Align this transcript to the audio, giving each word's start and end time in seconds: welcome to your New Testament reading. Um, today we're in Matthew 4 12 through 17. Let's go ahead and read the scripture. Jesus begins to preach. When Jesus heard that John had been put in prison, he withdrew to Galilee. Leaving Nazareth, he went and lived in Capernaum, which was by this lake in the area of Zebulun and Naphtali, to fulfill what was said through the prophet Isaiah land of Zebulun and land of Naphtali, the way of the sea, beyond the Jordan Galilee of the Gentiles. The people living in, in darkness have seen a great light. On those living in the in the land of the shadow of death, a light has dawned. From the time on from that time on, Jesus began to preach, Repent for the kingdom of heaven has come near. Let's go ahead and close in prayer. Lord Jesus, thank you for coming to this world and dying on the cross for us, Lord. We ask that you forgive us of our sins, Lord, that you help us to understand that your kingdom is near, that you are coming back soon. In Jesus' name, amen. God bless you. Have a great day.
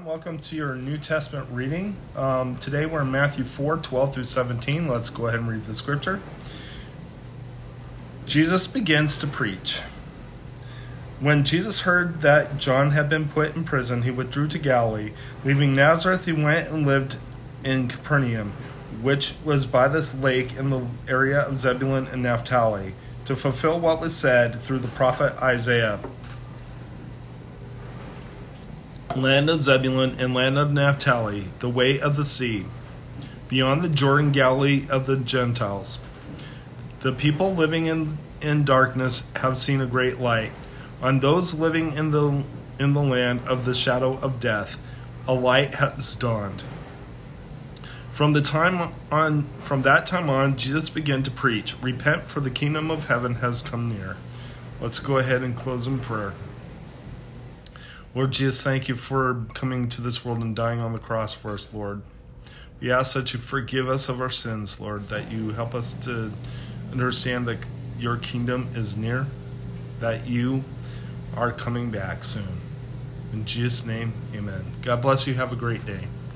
welcome 0.00 0.38
to 0.38 0.56
your 0.56 0.74
New 0.74 0.96
Testament 0.96 1.46
reading. 1.52 1.94
Um, 2.16 2.56
today 2.56 2.86
we're 2.86 3.02
in 3.02 3.10
Matthew 3.10 3.44
4 3.44 3.76
12 3.76 4.14
through 4.14 4.24
17. 4.24 4.88
Let's 4.88 5.10
go 5.10 5.26
ahead 5.26 5.40
and 5.40 5.48
read 5.48 5.64
the 5.64 5.74
scripture. 5.74 6.20
Jesus 8.24 8.66
begins 8.66 9.18
to 9.18 9.26
preach. 9.26 9.80
When 11.20 11.44
Jesus 11.44 11.82
heard 11.82 12.22
that 12.22 12.56
John 12.56 12.92
had 12.92 13.10
been 13.10 13.28
put 13.28 13.54
in 13.54 13.64
prison, 13.64 14.00
he 14.00 14.10
withdrew 14.10 14.48
to 14.48 14.58
Galilee. 14.58 15.12
Leaving 15.44 15.76
Nazareth, 15.76 16.24
he 16.24 16.32
went 16.32 16.70
and 16.70 16.86
lived 16.86 17.18
in 17.62 17.88
Capernaum, 17.88 18.52
which 19.02 19.34
was 19.44 19.66
by 19.66 19.88
this 19.88 20.14
lake 20.14 20.54
in 20.54 20.70
the 20.70 20.86
area 21.06 21.40
of 21.40 21.58
Zebulun 21.58 22.06
and 22.06 22.22
Naphtali, 22.22 22.94
to 23.26 23.36
fulfill 23.36 23.78
what 23.78 24.00
was 24.00 24.16
said 24.16 24.58
through 24.58 24.78
the 24.78 24.88
prophet 24.88 25.34
Isaiah 25.42 26.00
land 29.16 29.50
of 29.50 29.62
Zebulun 29.62 30.16
and 30.18 30.34
land 30.34 30.58
of 30.58 30.72
Naphtali, 30.72 31.44
the 31.58 31.68
way 31.68 32.00
of 32.00 32.16
the 32.16 32.24
sea, 32.24 32.64
beyond 33.48 33.82
the 33.82 33.88
Jordan 33.88 34.32
Galilee 34.32 34.86
of 34.90 35.06
the 35.06 35.16
Gentiles. 35.16 35.98
The 37.00 37.12
people 37.12 37.54
living 37.54 37.86
in, 37.86 38.18
in 38.40 38.64
darkness 38.64 39.28
have 39.36 39.58
seen 39.58 39.80
a 39.80 39.86
great 39.86 40.18
light. 40.18 40.52
On 41.02 41.20
those 41.20 41.58
living 41.58 41.94
in 41.94 42.12
the 42.12 42.44
in 42.78 42.94
the 42.94 43.02
land 43.02 43.40
of 43.46 43.64
the 43.64 43.74
shadow 43.74 44.18
of 44.18 44.40
death, 44.40 44.76
a 45.28 45.34
light 45.34 45.76
has 45.76 46.14
dawned. 46.16 46.64
From 48.10 48.32
the 48.32 48.40
time 48.40 48.92
on 49.10 49.44
from 49.58 49.82
that 49.82 50.06
time 50.06 50.30
on, 50.30 50.56
Jesus 50.56 50.90
began 50.90 51.22
to 51.24 51.30
preach, 51.30 51.76
Repent 51.82 52.24
for 52.24 52.40
the 52.40 52.50
kingdom 52.50 52.90
of 52.90 53.08
heaven 53.08 53.36
has 53.36 53.62
come 53.62 53.88
near. 53.88 54.16
Let's 54.80 55.00
go 55.00 55.18
ahead 55.18 55.42
and 55.42 55.56
close 55.56 55.86
in 55.86 55.98
prayer. 55.98 56.32
Lord 58.14 58.32
Jesus, 58.32 58.62
thank 58.62 58.88
you 58.88 58.94
for 58.94 59.46
coming 59.54 59.88
to 59.88 60.02
this 60.02 60.22
world 60.22 60.42
and 60.42 60.54
dying 60.54 60.80
on 60.80 60.92
the 60.92 60.98
cross 60.98 61.32
for 61.32 61.54
us, 61.54 61.72
Lord. 61.72 62.02
We 62.78 62.92
ask 62.92 63.14
that 63.14 63.32
you 63.32 63.38
forgive 63.38 63.88
us 63.88 64.10
of 64.10 64.20
our 64.20 64.28
sins, 64.28 64.78
Lord, 64.78 65.08
that 65.08 65.30
you 65.32 65.52
help 65.52 65.74
us 65.74 65.94
to 66.04 66.30
understand 66.90 67.46
that 67.46 67.58
your 67.98 68.18
kingdom 68.18 68.68
is 68.74 68.98
near, 68.98 69.28
that 70.00 70.26
you 70.26 70.62
are 71.36 71.52
coming 71.52 71.90
back 71.90 72.22
soon. 72.22 72.60
In 73.32 73.46
Jesus' 73.46 73.86
name, 73.86 74.12
amen. 74.34 74.64
God 74.82 75.00
bless 75.00 75.26
you. 75.26 75.32
Have 75.34 75.52
a 75.52 75.56
great 75.56 75.86
day. 75.86 76.08